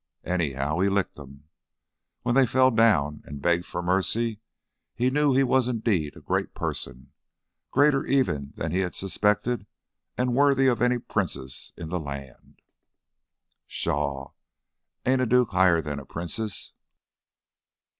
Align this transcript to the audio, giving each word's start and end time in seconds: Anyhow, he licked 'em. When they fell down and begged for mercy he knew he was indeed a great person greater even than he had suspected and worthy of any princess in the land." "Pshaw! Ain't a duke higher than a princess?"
Anyhow, 0.23 0.79
he 0.79 0.89
licked 0.89 1.19
'em. 1.19 1.47
When 2.23 2.33
they 2.33 2.47
fell 2.47 2.71
down 2.71 3.21
and 3.23 3.39
begged 3.39 3.67
for 3.67 3.83
mercy 3.83 4.39
he 4.95 5.11
knew 5.11 5.31
he 5.35 5.43
was 5.43 5.67
indeed 5.67 6.17
a 6.17 6.21
great 6.21 6.55
person 6.55 7.11
greater 7.69 8.03
even 8.05 8.53
than 8.55 8.71
he 8.71 8.79
had 8.79 8.95
suspected 8.95 9.67
and 10.17 10.33
worthy 10.33 10.65
of 10.65 10.81
any 10.81 10.97
princess 10.97 11.71
in 11.77 11.89
the 11.89 11.99
land." 11.99 12.63
"Pshaw! 13.67 14.31
Ain't 15.05 15.21
a 15.21 15.27
duke 15.27 15.49
higher 15.51 15.83
than 15.83 15.99
a 15.99 16.05
princess?" 16.07 16.73